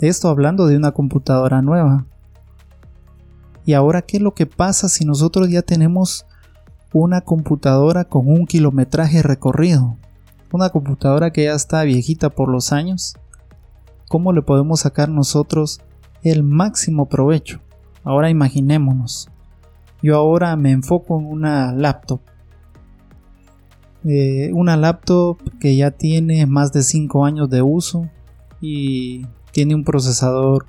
Esto 0.01 0.29
hablando 0.29 0.67
de 0.67 0.77
una 0.77 0.93
computadora 0.93 1.63
nueva. 1.63 2.07
Y 3.65 3.75
ahora, 3.75 4.03
¿qué 4.03 4.17
es 4.17 4.23
lo 4.23 4.35
que 4.35 4.47
pasa 4.47 4.89
si 4.89 5.05
nosotros 5.05 5.49
ya 5.49 5.63
tenemos 5.63 6.27
una 6.93 7.21
computadora 7.21 8.05
con 8.05 8.29
un 8.29 8.47
kilometraje 8.47 9.23
recorrido? 9.23 9.97
Una 10.53 10.71
computadora 10.71 11.31
que 11.31 11.45
ya 11.45 11.55
está 11.55 11.85
viejita 11.85 12.31
por 12.31 12.51
los 12.51 12.73
años. 12.73 13.15
¿Cómo 14.09 14.33
le 14.33 14.43
podemos 14.43 14.81
sacar 14.81 15.09
nosotros 15.09 15.81
el 16.23 16.43
máximo 16.43 17.09
provecho? 17.09 17.61
Ahora 18.05 18.31
imaginémonos. 18.31 19.29
Yo 20.03 20.17
ahora 20.17 20.57
me 20.57 20.73
enfoco 20.73 21.19
en 21.19 21.27
una 21.27 21.73
laptop 21.73 22.21
eh, 24.05 24.51
una 24.53 24.77
laptop 24.77 25.39
que 25.61 25.77
ya 25.77 25.93
tiene 25.93 26.45
más 26.47 26.73
de 26.73 26.83
5 26.83 27.25
años 27.25 27.49
de 27.49 27.63
uso 27.63 28.11
y 28.61 29.27
tiene 29.53 29.77
un 29.77 29.85
procesador 29.85 30.67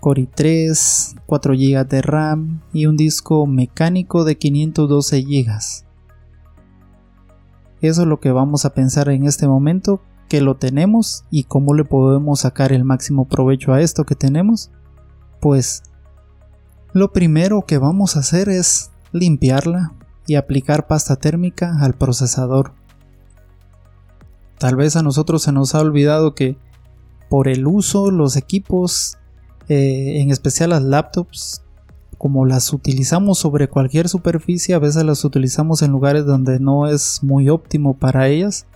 Core 0.00 0.28
i3, 0.28 1.16
4 1.26 1.54
GB 1.54 1.88
de 1.88 2.02
RAM 2.02 2.62
y 2.72 2.86
un 2.86 2.96
disco 2.96 3.46
mecánico 3.46 4.24
de 4.24 4.38
512 4.38 5.22
GB. 5.22 5.58
Eso 7.80 8.02
es 8.02 8.08
lo 8.08 8.18
que 8.18 8.32
vamos 8.32 8.64
a 8.64 8.72
pensar 8.72 9.08
en 9.10 9.26
este 9.26 9.46
momento, 9.46 10.00
que 10.28 10.40
lo 10.40 10.56
tenemos 10.56 11.24
y 11.30 11.44
cómo 11.44 11.74
le 11.74 11.84
podemos 11.84 12.40
sacar 12.40 12.72
el 12.72 12.84
máximo 12.84 13.26
provecho 13.26 13.72
a 13.72 13.82
esto 13.82 14.04
que 14.04 14.14
tenemos. 14.14 14.70
Pues 15.40 15.82
lo 16.98 17.12
primero 17.12 17.62
que 17.62 17.78
vamos 17.78 18.16
a 18.16 18.20
hacer 18.20 18.48
es 18.48 18.90
limpiarla, 19.12 19.94
y 20.28 20.34
aplicar 20.34 20.86
pasta 20.86 21.16
térmica 21.16 21.78
al 21.80 21.94
procesador. 21.94 22.72
Tal 24.58 24.76
vez 24.76 24.94
a 24.94 25.02
nosotros 25.02 25.42
se 25.42 25.52
nos 25.52 25.74
ha 25.74 25.80
olvidado 25.80 26.34
que 26.34 26.56
por 27.30 27.48
el 27.48 27.66
uso 27.66 28.10
los 28.10 28.36
equipos, 28.36 29.16
eh, 29.68 30.20
en 30.20 30.30
especial 30.30 30.70
las 30.70 30.82
laptops, 30.82 31.62
como 32.18 32.44
las 32.44 32.72
utilizamos 32.72 33.38
sobre 33.38 33.68
cualquier 33.68 34.08
superficie, 34.08 34.74
a 34.74 34.78
veces 34.78 35.04
las 35.04 35.24
utilizamos 35.24 35.80
en 35.82 35.92
lugares 35.92 36.26
donde 36.26 36.60
no 36.60 36.86
es 36.86 37.20
muy 37.22 37.48
óptimo 37.48 37.96
para 37.96 38.28
ellas. 38.28 38.66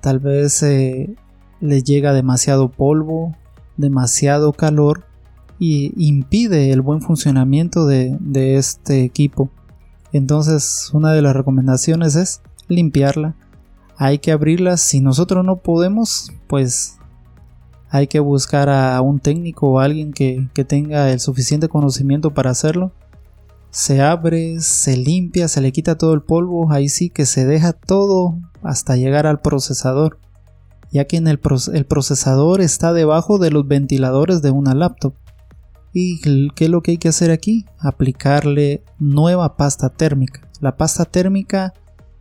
Tal 0.00 0.18
vez 0.18 0.62
eh, 0.62 1.14
les 1.60 1.84
llega 1.84 2.14
demasiado 2.14 2.70
polvo, 2.70 3.36
demasiado 3.76 4.54
calor 4.54 5.04
y 5.60 5.92
impide 5.96 6.72
el 6.72 6.80
buen 6.80 7.00
funcionamiento 7.00 7.86
de 7.86 8.56
este 8.56 9.04
equipo. 9.04 9.50
Entonces 10.12 10.90
una 10.92 11.12
de 11.12 11.22
las 11.22 11.36
recomendaciones 11.36 12.16
es 12.16 12.42
limpiarla. 12.68 13.36
Hay 13.96 14.18
que 14.18 14.32
abrirla. 14.32 14.76
Si 14.76 15.00
nosotros 15.00 15.44
no 15.44 15.56
podemos, 15.56 16.32
pues 16.46 16.96
hay 17.90 18.06
que 18.06 18.20
buscar 18.20 18.68
a 18.68 19.00
un 19.00 19.20
técnico 19.20 19.68
o 19.68 19.78
alguien 19.80 20.12
que, 20.12 20.48
tenga 20.66 21.10
el 21.10 21.20
suficiente 21.20 21.68
conocimiento 21.68 22.32
para 22.32 22.50
hacerlo. 22.50 22.92
Se 23.70 24.00
abre, 24.00 24.60
se 24.60 24.96
limpia, 24.96 25.48
se 25.48 25.60
le 25.60 25.72
quita 25.72 25.96
todo 25.96 26.14
el 26.14 26.22
polvo. 26.22 26.72
Ahí 26.72 26.88
sí 26.88 27.10
que 27.10 27.26
se 27.26 27.46
deja 27.46 27.72
todo 27.72 28.36
hasta 28.62 28.96
llegar 28.96 29.26
al 29.26 29.40
procesador. 29.40 30.18
Ya 30.92 31.04
que 31.04 31.16
en 31.16 31.28
el 31.28 31.38
procesador 31.38 32.60
está 32.60 32.92
debajo 32.92 33.38
de 33.38 33.50
los 33.50 33.68
ventiladores 33.68 34.42
de 34.42 34.50
una 34.50 34.74
laptop. 34.74 35.14
¿Y 35.92 36.20
qué 36.54 36.64
es 36.64 36.70
lo 36.70 36.82
que 36.82 36.92
hay 36.92 36.98
que 36.98 37.08
hacer 37.08 37.30
aquí? 37.30 37.66
Aplicarle 37.78 38.84
nueva 38.98 39.56
pasta 39.56 39.88
térmica. 39.88 40.48
La 40.60 40.76
pasta 40.76 41.04
térmica 41.04 41.72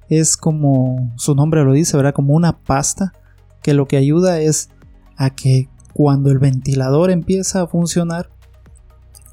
es 0.09 0.37
como 0.37 1.13
su 1.17 1.35
nombre 1.35 1.63
lo 1.63 1.73
dice, 1.73 1.95
¿verdad? 1.95 2.13
Como 2.13 2.33
una 2.33 2.57
pasta 2.59 3.13
que 3.61 3.73
lo 3.73 3.87
que 3.87 3.97
ayuda 3.97 4.39
es 4.39 4.69
a 5.17 5.29
que 5.29 5.69
cuando 5.93 6.31
el 6.31 6.39
ventilador 6.39 7.11
empieza 7.11 7.61
a 7.61 7.67
funcionar, 7.67 8.29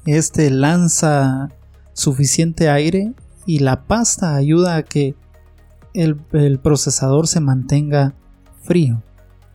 este 0.05 0.51
lanza 0.51 1.49
suficiente 1.93 2.69
aire 2.69 3.13
y 3.45 3.59
la 3.59 3.87
pasta 3.87 4.35
ayuda 4.35 4.75
a 4.75 4.83
que 4.83 5.15
el, 5.93 6.21
el 6.33 6.59
procesador 6.59 7.27
se 7.27 7.39
mantenga 7.39 8.13
frío. 8.61 9.01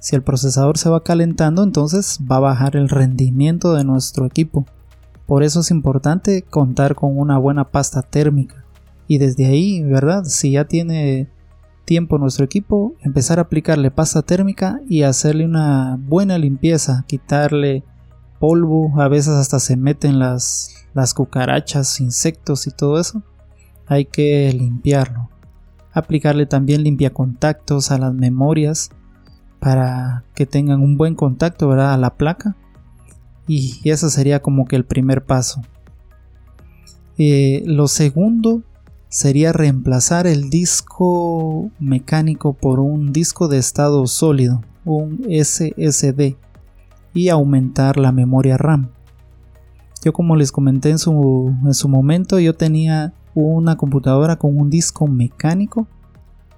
Si 0.02 0.16
el 0.16 0.22
procesador 0.24 0.78
se 0.78 0.90
va 0.90 1.04
calentando, 1.04 1.62
entonces 1.62 2.18
va 2.28 2.38
a 2.38 2.40
bajar 2.40 2.74
el 2.74 2.88
rendimiento 2.88 3.72
de 3.72 3.84
nuestro 3.84 4.26
equipo. 4.26 4.66
Por 5.26 5.44
eso 5.44 5.60
es 5.60 5.70
importante 5.70 6.42
contar 6.42 6.96
con 6.96 7.16
una 7.16 7.38
buena 7.38 7.70
pasta 7.70 8.02
térmica. 8.02 8.64
Y 9.06 9.18
desde 9.18 9.46
ahí, 9.46 9.80
¿verdad? 9.80 10.24
Si 10.24 10.50
ya 10.50 10.64
tiene 10.64 11.28
tiempo 11.84 12.18
nuestro 12.18 12.44
equipo, 12.44 12.96
empezar 13.02 13.38
a 13.38 13.42
aplicarle 13.42 13.92
pasta 13.92 14.22
térmica 14.22 14.80
y 14.88 15.04
hacerle 15.04 15.44
una 15.44 15.96
buena 16.00 16.36
limpieza, 16.36 17.04
quitarle 17.06 17.84
polvo, 18.40 19.00
a 19.00 19.06
veces 19.06 19.34
hasta 19.34 19.60
se 19.60 19.76
meten 19.76 20.18
las, 20.18 20.84
las 20.94 21.14
cucarachas, 21.14 22.00
insectos 22.00 22.66
y 22.66 22.72
todo 22.72 22.98
eso. 22.98 23.22
Hay 23.86 24.06
que 24.06 24.52
limpiarlo. 24.52 25.30
Aplicarle 25.92 26.46
también 26.46 26.82
limpia 26.82 27.10
contactos 27.10 27.92
a 27.92 27.98
las 27.98 28.12
memorias 28.12 28.90
para 29.62 30.24
que 30.34 30.44
tengan 30.44 30.80
un 30.80 30.96
buen 30.96 31.14
contacto 31.14 31.70
a 31.70 31.96
la 31.96 32.16
placa. 32.16 32.56
Y 33.46 33.80
eso 33.84 34.10
sería 34.10 34.42
como 34.42 34.66
que 34.66 34.74
el 34.74 34.84
primer 34.84 35.24
paso. 35.24 35.62
Eh, 37.16 37.62
lo 37.64 37.86
segundo 37.86 38.62
sería 39.08 39.52
reemplazar 39.52 40.26
el 40.26 40.50
disco 40.50 41.70
mecánico 41.78 42.54
por 42.54 42.80
un 42.80 43.12
disco 43.12 43.46
de 43.46 43.58
estado 43.58 44.04
sólido 44.08 44.62
un 44.84 45.24
SSD 45.28 46.34
y 47.14 47.28
aumentar 47.28 47.98
la 47.98 48.10
memoria 48.10 48.56
RAM. 48.56 48.88
Yo 50.04 50.12
como 50.12 50.34
les 50.34 50.50
comenté 50.50 50.90
en 50.90 50.98
su, 50.98 51.54
en 51.64 51.74
su 51.74 51.88
momento 51.88 52.40
yo 52.40 52.54
tenía 52.54 53.12
una 53.34 53.76
computadora 53.76 54.36
con 54.36 54.58
un 54.58 54.70
disco 54.70 55.06
mecánico 55.06 55.86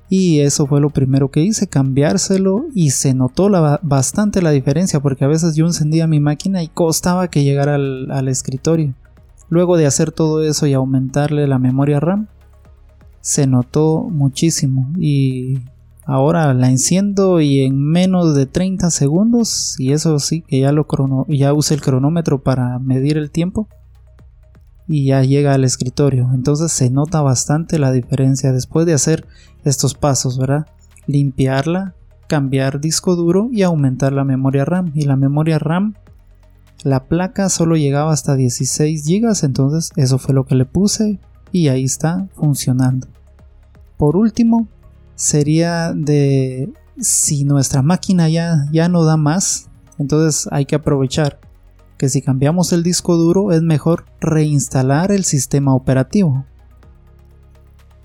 Y 0.08 0.40
eso 0.40 0.66
fue 0.66 0.80
lo 0.80 0.90
primero 0.90 1.30
que 1.30 1.40
hice, 1.40 1.66
cambiárselo 1.66 2.66
y 2.74 2.90
se 2.90 3.14
notó 3.14 3.48
bastante 3.82 4.42
la 4.42 4.50
diferencia 4.50 5.00
porque 5.00 5.24
a 5.24 5.28
veces 5.28 5.56
yo 5.56 5.66
encendía 5.66 6.06
mi 6.06 6.20
máquina 6.20 6.62
y 6.62 6.68
costaba 6.68 7.28
que 7.28 7.42
llegara 7.42 7.76
al, 7.76 8.28
escritorio. 8.28 8.94
Luego 9.48 9.76
de 9.76 9.86
hacer 9.86 10.12
todo 10.12 10.42
eso 10.42 10.66
y 10.66 10.74
aumentarle 10.74 11.46
la 11.46 11.58
memoria 11.58 12.00
RAM, 12.00 12.28
se 13.20 13.46
notó 13.46 14.02
muchísimo 14.10 14.92
y 14.98 15.58
ahora 16.04 16.52
la 16.52 16.68
enciendo 16.68 17.40
y 17.40 17.60
en 17.60 17.80
menos 17.80 18.34
de 18.34 18.44
30 18.44 18.90
segundos 18.90 19.76
y 19.78 19.92
eso 19.92 20.18
sí 20.18 20.42
que 20.42 20.60
ya 20.60 20.72
lo 20.72 20.86
ya 21.28 21.50
el 21.70 21.80
cronómetro 21.80 22.42
para 22.42 22.78
medir 22.78 23.16
el 23.16 23.30
tiempo 23.30 23.68
y 24.86 25.06
ya 25.06 25.22
llega 25.22 25.54
al 25.54 25.64
escritorio. 25.64 26.30
Entonces 26.34 26.72
se 26.72 26.90
nota 26.90 27.22
bastante 27.22 27.78
la 27.78 27.92
diferencia 27.92 28.52
después 28.52 28.86
de 28.86 28.94
hacer 28.94 29.26
estos 29.64 29.94
pasos, 29.94 30.38
¿verdad? 30.38 30.66
Limpiarla, 31.06 31.94
cambiar 32.26 32.80
disco 32.80 33.16
duro 33.16 33.48
y 33.52 33.62
aumentar 33.62 34.12
la 34.12 34.24
memoria 34.24 34.64
RAM. 34.64 34.92
Y 34.94 35.02
la 35.02 35.16
memoria 35.16 35.58
RAM, 35.58 35.94
la 36.82 37.04
placa 37.04 37.48
solo 37.48 37.76
llegaba 37.76 38.12
hasta 38.12 38.36
16 38.36 39.04
GB, 39.06 39.44
entonces 39.44 39.90
eso 39.96 40.18
fue 40.18 40.34
lo 40.34 40.44
que 40.44 40.54
le 40.54 40.64
puse 40.64 41.18
y 41.50 41.68
ahí 41.68 41.84
está 41.84 42.28
funcionando. 42.34 43.06
Por 43.96 44.16
último, 44.16 44.68
sería 45.14 45.92
de 45.94 46.72
si 46.98 47.44
nuestra 47.44 47.82
máquina 47.82 48.28
ya, 48.28 48.66
ya 48.72 48.88
no 48.88 49.04
da 49.04 49.16
más, 49.16 49.68
entonces 49.98 50.48
hay 50.50 50.66
que 50.66 50.74
aprovechar 50.74 51.40
que 51.96 52.08
si 52.08 52.22
cambiamos 52.22 52.72
el 52.72 52.82
disco 52.82 53.16
duro 53.16 53.52
es 53.52 53.62
mejor 53.62 54.04
reinstalar 54.20 55.12
el 55.12 55.24
sistema 55.24 55.74
operativo. 55.74 56.44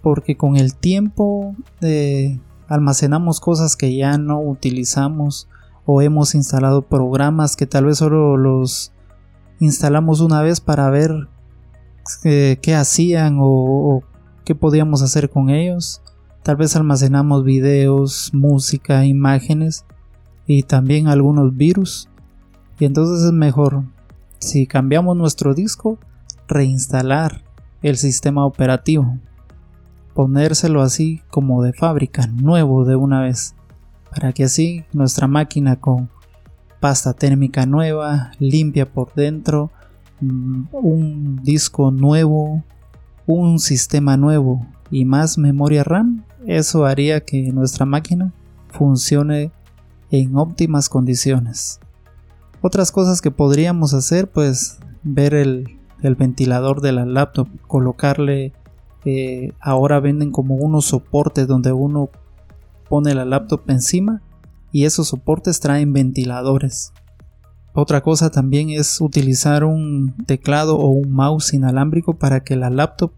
Porque 0.02 0.38
con 0.38 0.56
el 0.56 0.76
tiempo 0.76 1.56
eh, 1.82 2.40
almacenamos 2.68 3.40
cosas 3.40 3.76
que 3.76 3.96
ya 3.96 4.18
no 4.18 4.40
utilizamos 4.40 5.50
o 5.86 6.02
hemos 6.02 6.36
instalado 6.36 6.84
programas 6.84 7.56
que 7.56 7.66
tal 7.66 7.86
vez 7.86 7.98
solo 7.98 8.38
los 8.38 8.94
instalamos 9.60 10.22
una 10.22 10.42
vez 10.42 10.62
para 10.62 10.90
ver 10.90 11.28
eh, 12.24 12.60
qué 12.62 12.76
hacían 12.76 13.38
o 13.40 14.04
qué 14.46 14.56
podíamos 14.56 15.02
hacer 15.02 15.30
con 15.30 15.50
ellos. 15.50 16.02
Tal 16.44 16.56
vez 16.56 16.76
almacenamos 16.76 17.44
videos, 17.44 18.32
música, 18.34 19.06
imágenes 19.06 19.86
y 20.48 20.64
también 20.64 21.08
algunos 21.08 21.56
virus 21.58 22.10
y 22.80 22.86
entonces 22.86 23.26
es 23.26 23.34
mejor, 23.34 23.84
si 24.40 24.66
cambiamos 24.66 25.18
nuestro 25.18 25.54
disco, 25.54 26.00
reinstalar 26.48 27.44
el 27.82 27.98
sistema 27.98 28.46
operativo. 28.46 29.18
Ponérselo 30.14 30.82
así 30.82 31.22
como 31.30 31.62
de 31.62 31.74
fábrica, 31.74 32.28
nuevo 32.28 32.86
de 32.86 32.96
una 32.96 33.22
vez. 33.22 33.54
Para 34.10 34.32
que 34.32 34.46
así 34.46 34.86
nuestra 34.94 35.28
máquina 35.28 35.76
con 35.76 36.10
pasta 36.80 37.14
térmica 37.14 37.66
nueva, 37.66 38.32
limpia 38.40 38.92
por 38.92 39.14
dentro, 39.14 39.72
mm, 40.22 40.68
un 40.72 41.44
disco 41.44 41.92
nuevo, 41.92 42.64
un 43.28 43.60
sistema 43.60 44.16
nuevo 44.16 44.66
y 44.90 45.04
más 45.04 45.38
memoria 45.38 45.84
RAM, 45.84 46.24
eso 46.48 46.86
haría 46.86 47.26
que 47.26 47.52
nuestra 47.52 47.86
máquina 47.86 48.32
funcione 48.70 49.52
en 50.12 50.38
óptimas 50.38 50.88
condiciones. 50.90 51.80
Otras 52.62 52.92
cosas 52.92 53.22
que 53.22 53.32
podríamos 53.32 53.94
hacer, 53.94 54.30
pues 54.30 54.80
ver 55.04 55.34
el, 55.34 55.78
ventilador 56.18 56.82
de 56.82 56.92
la 56.92 57.06
laptop, 57.06 57.48
colocarle, 57.68 58.54
eh, 59.06 59.54
ahora 59.62 60.00
venden 60.00 60.32
como 60.32 60.56
unos 60.56 60.86
soportes 60.86 61.48
donde 61.48 61.72
uno 61.72 62.10
pone 62.90 63.14
la 63.14 63.26
laptop 63.26 63.62
encima 63.68 64.22
y 64.72 64.86
esos 64.86 65.08
soportes 65.08 65.60
traen 65.60 65.94
ventiladores. 65.94 66.92
Otra 67.74 68.02
cosa 68.02 68.30
también 68.30 68.72
es 68.72 69.00
utilizar 69.00 69.64
un 69.64 70.16
teclado 70.26 70.78
o 70.78 70.88
un 70.90 71.12
mouse 71.12 71.54
inalámbrico 71.54 72.18
para 72.18 72.42
que 72.42 72.56
la 72.56 72.70
laptop 72.70 73.14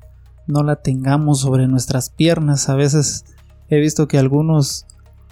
no 0.45 0.61
la 0.63 0.75
tengamos 0.75 1.39
sobre 1.39 1.67
nuestras 1.67 2.09
piernas. 2.09 2.69
A 2.69 2.75
veces 2.75 3.25
he 3.69 3.79
visto 3.79 4.07
que 4.07 4.19
algunos 4.19 4.85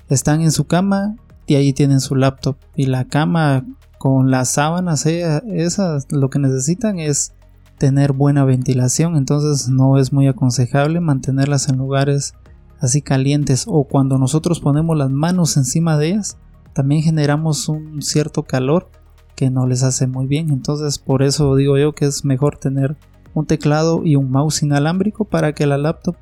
están 0.08 0.42
en 0.42 0.52
su 0.52 0.66
cama 0.66 1.16
y 1.46 1.56
ahí 1.56 1.74
tienen 1.74 2.00
su 2.00 2.16
laptop 2.16 2.56
y 2.76 2.86
la 2.86 3.06
cama 3.06 3.66
con 4.00 4.32
las 4.32 4.50
sábanas, 4.50 5.06
eh, 5.06 5.44
esas 5.50 6.08
lo 6.10 6.30
que 6.30 6.40
necesitan 6.40 7.00
es 7.00 7.34
tener 7.78 8.14
buena 8.14 8.46
ventilación, 8.46 9.18
entonces 9.18 9.70
no 9.70 9.98
es 9.98 10.14
muy 10.14 10.28
aconsejable 10.28 11.02
mantenerlas 11.02 11.68
en 11.68 11.78
lugares 11.78 12.34
así 12.80 13.02
calientes 13.02 13.66
o 13.68 13.84
cuando 13.84 14.18
nosotros 14.18 14.62
ponemos 14.62 14.98
las 14.98 15.12
manos 15.12 15.58
encima 15.58 15.98
de 15.98 16.08
ellas, 16.08 16.38
también 16.74 17.02
generamos 17.02 17.68
un 17.68 18.02
cierto 18.02 18.44
calor 18.44 18.90
que 19.36 19.50
no 19.50 19.68
les 19.68 19.84
hace 19.84 20.08
muy 20.08 20.28
bien, 20.28 20.50
entonces 20.50 20.98
por 20.98 21.22
eso 21.22 21.56
digo 21.58 21.78
yo 21.78 21.94
que 21.94 22.06
es 22.06 22.24
mejor 22.24 22.58
tener 22.58 22.96
un 23.34 23.48
teclado 23.48 24.06
y 24.06 24.16
un 24.16 24.32
mouse 24.32 24.64
inalámbrico 24.64 25.26
para 25.26 25.54
que 25.54 25.66
la 25.66 25.78
laptop 25.78 26.16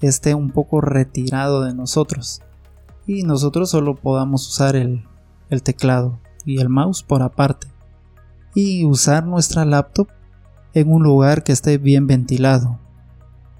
esté 0.00 0.34
un 0.34 0.50
poco 0.50 0.80
retirado 0.80 1.62
de 1.62 1.74
nosotros 1.74 2.42
y 3.06 3.22
nosotros 3.22 3.70
solo 3.70 3.94
podamos 3.94 4.48
usar 4.48 4.74
el, 4.74 5.04
el 5.48 5.62
teclado 5.62 6.18
y 6.44 6.60
el 6.60 6.68
mouse 6.68 7.02
por 7.02 7.22
aparte 7.22 7.68
y 8.54 8.84
usar 8.84 9.26
nuestra 9.26 9.64
laptop 9.64 10.08
en 10.72 10.90
un 10.92 11.02
lugar 11.02 11.42
que 11.42 11.52
esté 11.52 11.78
bien 11.78 12.06
ventilado. 12.06 12.78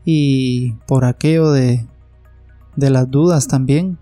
Y 0.05 0.73
por 0.87 1.05
aquello 1.05 1.51
de, 1.51 1.87
de 2.77 2.91
las 2.91 3.11
dudas 3.11 3.49
también 3.49 3.99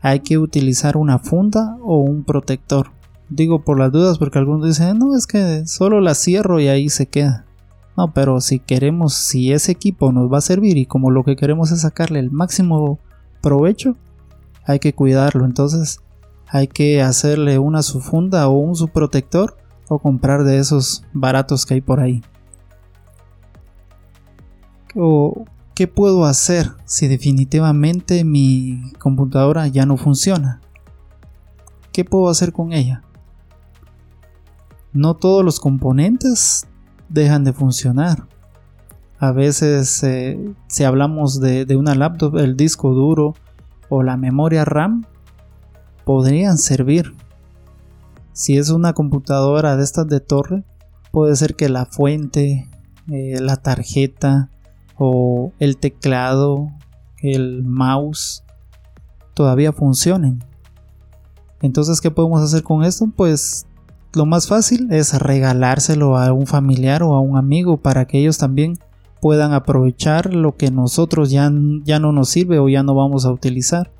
hay 0.00 0.20
que 0.20 0.38
utilizar 0.38 0.96
una 0.96 1.18
funda 1.18 1.78
o 1.82 1.98
un 2.00 2.24
protector. 2.24 2.88
Digo 3.28 3.64
por 3.64 3.78
las 3.78 3.90
dudas 3.90 4.18
porque 4.18 4.38
algunos 4.38 4.66
dicen 4.66 4.98
no 4.98 5.16
es 5.16 5.26
que 5.26 5.66
solo 5.66 6.00
la 6.00 6.14
cierro 6.14 6.60
y 6.60 6.68
ahí 6.68 6.90
se 6.90 7.06
queda 7.06 7.46
no 7.96 8.12
pero 8.12 8.40
si 8.40 8.58
queremos 8.58 9.14
si 9.14 9.52
ese 9.52 9.72
equipo 9.72 10.12
nos 10.12 10.32
va 10.32 10.38
a 10.38 10.42
servir 10.42 10.76
y 10.76 10.86
como 10.86 11.10
lo 11.10 11.24
que 11.24 11.36
queremos 11.36 11.70
es 11.70 11.82
sacarle 11.82 12.18
el 12.18 12.30
máximo 12.30 12.98
provecho 13.40 13.96
hay 14.66 14.78
que 14.78 14.94
cuidarlo. 14.94 15.44
Entonces 15.44 16.00
hay 16.54 16.68
que 16.68 17.02
hacerle 17.02 17.58
una 17.58 17.82
subfunda 17.82 18.46
o 18.46 18.52
un 18.52 18.76
subprotector 18.76 19.56
o 19.88 19.98
comprar 19.98 20.44
de 20.44 20.58
esos 20.58 21.02
baratos 21.12 21.66
que 21.66 21.74
hay 21.74 21.80
por 21.80 21.98
ahí. 21.98 22.22
O, 24.94 25.46
¿Qué 25.74 25.88
puedo 25.88 26.24
hacer 26.26 26.70
si 26.84 27.08
definitivamente 27.08 28.22
mi 28.22 28.92
computadora 29.00 29.66
ya 29.66 29.84
no 29.84 29.96
funciona? 29.96 30.60
¿Qué 31.90 32.04
puedo 32.04 32.28
hacer 32.28 32.52
con 32.52 32.72
ella? 32.72 33.02
No 34.92 35.14
todos 35.14 35.44
los 35.44 35.58
componentes 35.58 36.68
dejan 37.08 37.42
de 37.42 37.52
funcionar. 37.52 38.28
A 39.18 39.32
veces 39.32 40.04
eh, 40.04 40.54
si 40.68 40.84
hablamos 40.84 41.40
de 41.40 41.76
una 41.76 41.96
laptop, 41.96 42.36
el 42.36 42.56
disco 42.56 42.94
duro 42.94 43.34
o 43.88 44.04
la 44.04 44.16
memoria 44.16 44.64
RAM 44.64 45.04
podrían 46.04 46.58
servir. 46.58 47.14
Si 48.32 48.56
es 48.56 48.70
una 48.70 48.92
computadora 48.92 49.76
de 49.76 49.84
estas 49.84 50.08
de 50.08 50.20
torre, 50.20 50.64
puede 51.12 51.36
ser 51.36 51.54
que 51.54 51.68
la 51.68 51.86
fuente, 51.86 52.68
eh, 53.10 53.40
la 53.40 53.56
tarjeta 53.56 54.50
o 54.98 55.52
el 55.58 55.76
teclado, 55.76 56.70
el 57.22 57.62
mouse 57.64 58.44
todavía 59.34 59.72
funcionen. 59.72 60.42
Entonces, 61.62 62.00
¿qué 62.00 62.10
podemos 62.10 62.42
hacer 62.42 62.62
con 62.62 62.84
esto? 62.84 63.06
Pues 63.16 63.66
lo 64.12 64.26
más 64.26 64.48
fácil 64.48 64.88
es 64.92 65.18
regalárselo 65.18 66.16
a 66.16 66.32
un 66.32 66.46
familiar 66.46 67.02
o 67.02 67.14
a 67.14 67.20
un 67.20 67.36
amigo 67.36 67.78
para 67.78 68.06
que 68.06 68.18
ellos 68.18 68.38
también 68.38 68.78
puedan 69.20 69.52
aprovechar 69.52 70.34
lo 70.34 70.56
que 70.56 70.70
nosotros 70.70 71.30
ya, 71.30 71.50
ya 71.84 71.98
no 71.98 72.12
nos 72.12 72.28
sirve 72.28 72.58
o 72.58 72.68
ya 72.68 72.82
no 72.82 72.94
vamos 72.94 73.24
a 73.24 73.32
utilizar 73.32 73.90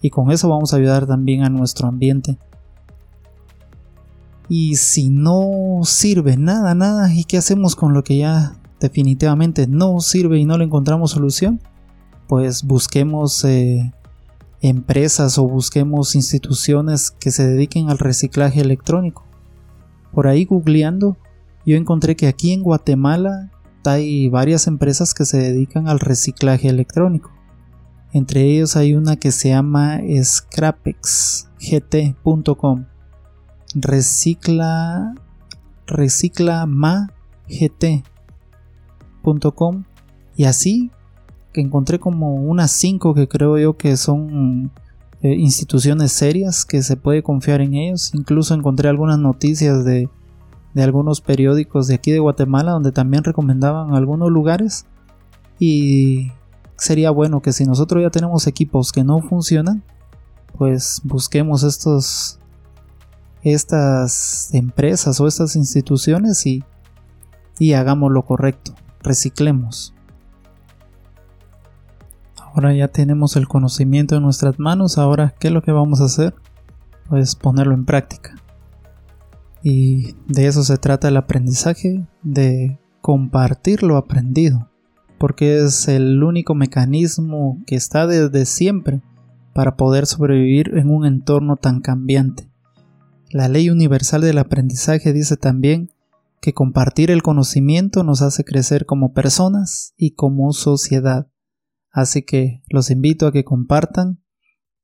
y 0.00 0.10
con 0.10 0.30
eso 0.30 0.48
vamos 0.48 0.72
a 0.72 0.76
ayudar 0.76 1.06
también 1.06 1.42
a 1.42 1.50
nuestro 1.50 1.88
ambiente. 1.88 2.38
Y 4.48 4.76
si 4.76 5.10
no 5.10 5.80
sirve 5.84 6.36
nada, 6.36 6.74
nada, 6.74 7.14
¿y 7.14 7.24
qué 7.24 7.38
hacemos 7.38 7.76
con 7.76 7.94
lo 7.94 8.02
que 8.02 8.18
ya 8.18 8.56
definitivamente 8.80 9.66
no 9.68 10.00
sirve 10.00 10.38
y 10.38 10.44
no 10.44 10.58
le 10.58 10.64
encontramos 10.64 11.12
solución? 11.12 11.60
Pues 12.26 12.64
busquemos 12.64 13.44
eh, 13.44 13.92
empresas 14.60 15.38
o 15.38 15.46
busquemos 15.46 16.14
instituciones 16.14 17.10
que 17.10 17.30
se 17.30 17.46
dediquen 17.46 17.90
al 17.90 17.98
reciclaje 17.98 18.60
electrónico. 18.60 19.24
Por 20.12 20.26
ahí 20.26 20.44
googleando, 20.44 21.16
yo 21.64 21.76
encontré 21.76 22.16
que 22.16 22.26
aquí 22.26 22.52
en 22.52 22.62
Guatemala 22.62 23.50
hay 23.84 24.28
varias 24.28 24.66
empresas 24.66 25.14
que 25.14 25.24
se 25.24 25.38
dedican 25.38 25.88
al 25.88 26.00
reciclaje 26.00 26.68
electrónico. 26.68 27.30
Entre 28.12 28.42
ellos 28.42 28.76
hay 28.76 28.94
una 28.94 29.14
que 29.16 29.30
se 29.30 29.50
llama 29.50 30.00
scrapexgt.com. 30.22 32.86
Recicla 33.74 35.14
recicla 35.90 36.66
y 40.36 40.44
así 40.44 40.90
encontré 41.52 41.98
como 41.98 42.36
unas 42.36 42.70
cinco 42.70 43.14
que 43.14 43.28
creo 43.28 43.58
yo 43.58 43.76
que 43.76 43.96
son 43.96 44.70
eh, 45.22 45.34
instituciones 45.34 46.12
serias 46.12 46.64
que 46.64 46.82
se 46.82 46.96
puede 46.96 47.22
confiar 47.22 47.60
en 47.60 47.74
ellos. 47.74 48.12
Incluso 48.14 48.54
encontré 48.54 48.88
algunas 48.88 49.18
noticias 49.18 49.84
de, 49.84 50.08
de 50.74 50.82
algunos 50.82 51.20
periódicos 51.20 51.88
de 51.88 51.96
aquí 51.96 52.12
de 52.12 52.20
Guatemala 52.20 52.72
donde 52.72 52.92
también 52.92 53.24
recomendaban 53.24 53.94
algunos 53.94 54.30
lugares 54.30 54.86
y 55.58 56.32
sería 56.80 57.10
bueno 57.10 57.40
que 57.42 57.52
si 57.52 57.64
nosotros 57.64 58.02
ya 58.02 58.10
tenemos 58.10 58.46
equipos 58.46 58.90
que 58.90 59.04
no 59.04 59.20
funcionan 59.20 59.84
pues 60.58 61.00
busquemos 61.04 61.62
estos 61.62 62.38
estas 63.42 64.52
empresas 64.52 65.20
o 65.20 65.26
estas 65.26 65.56
instituciones 65.56 66.44
y, 66.46 66.64
y 67.58 67.72
hagamos 67.72 68.12
lo 68.12 68.24
correcto 68.24 68.74
reciclemos. 69.02 69.94
Ahora 72.36 72.74
ya 72.74 72.88
tenemos 72.88 73.36
el 73.36 73.46
conocimiento 73.46 74.16
en 74.16 74.22
nuestras 74.22 74.58
manos 74.58 74.98
ahora 74.98 75.34
qué 75.38 75.48
es 75.48 75.54
lo 75.54 75.62
que 75.62 75.72
vamos 75.72 76.00
a 76.00 76.06
hacer 76.06 76.34
pues 77.08 77.34
ponerlo 77.34 77.74
en 77.74 77.84
práctica. 77.84 78.36
Y 79.62 80.14
de 80.26 80.46
eso 80.46 80.62
se 80.62 80.78
trata 80.78 81.08
el 81.08 81.16
aprendizaje, 81.16 82.06
de 82.22 82.78
compartir 83.02 83.82
lo 83.82 83.96
aprendido, 83.96 84.69
porque 85.20 85.62
es 85.62 85.86
el 85.86 86.22
único 86.22 86.54
mecanismo 86.54 87.62
que 87.66 87.76
está 87.76 88.06
desde 88.06 88.46
siempre 88.46 89.02
para 89.52 89.76
poder 89.76 90.06
sobrevivir 90.06 90.78
en 90.78 90.88
un 90.88 91.04
entorno 91.04 91.56
tan 91.56 91.82
cambiante. 91.82 92.48
La 93.28 93.46
ley 93.46 93.68
universal 93.68 94.22
del 94.22 94.38
aprendizaje 94.38 95.12
dice 95.12 95.36
también 95.36 95.90
que 96.40 96.54
compartir 96.54 97.10
el 97.10 97.22
conocimiento 97.22 98.02
nos 98.02 98.22
hace 98.22 98.44
crecer 98.44 98.86
como 98.86 99.12
personas 99.12 99.92
y 99.98 100.12
como 100.12 100.54
sociedad. 100.54 101.28
Así 101.92 102.22
que 102.22 102.62
los 102.70 102.90
invito 102.90 103.26
a 103.26 103.32
que 103.32 103.44
compartan 103.44 104.22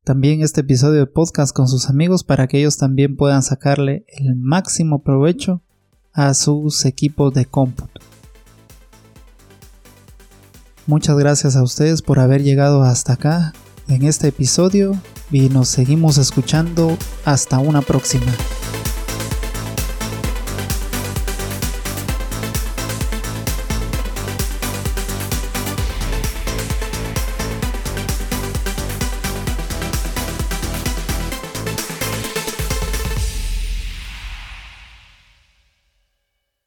también 0.05 0.43
este 0.43 0.61
episodio 0.61 1.01
de 1.01 1.07
podcast 1.07 1.57
con 1.57 1.67
sus 1.67 1.89
amigos 1.89 2.25
para 2.25 2.47
que 2.47 2.59
ellos 2.59 2.77
también 2.77 3.17
puedan 3.17 3.43
sacarle 3.43 4.05
el 4.09 4.37
máximo 4.37 5.03
provecho 5.03 5.63
a 6.13 6.35
sus 6.35 6.85
equipos 6.85 7.33
de 7.33 7.47
cómputo. 7.47 8.16
Muchas 10.87 11.19
gracias 11.19 11.57
a 11.57 11.65
ustedes 11.65 12.01
por 12.01 12.21
haber 12.21 12.45
llegado 12.45 12.85
hasta 12.85 13.15
acá 13.15 13.53
en 13.89 14.05
este 14.05 14.29
episodio 14.29 14.93
y 15.33 15.49
nos 15.49 15.69
seguimos 15.69 16.17
escuchando 16.17 16.97
hasta 17.25 17.59
una 17.59 17.83
próxima. 17.83 18.33